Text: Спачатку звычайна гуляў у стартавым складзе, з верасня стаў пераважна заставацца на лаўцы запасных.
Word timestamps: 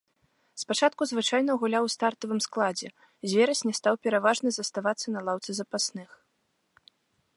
Спачатку 0.61 1.01
звычайна 1.11 1.57
гуляў 1.63 1.83
у 1.89 1.91
стартавым 1.95 2.39
складзе, 2.47 2.89
з 3.27 3.31
верасня 3.41 3.73
стаў 3.83 3.93
пераважна 4.07 4.49
заставацца 4.59 5.07
на 5.15 5.21
лаўцы 5.29 5.51
запасных. 5.63 6.09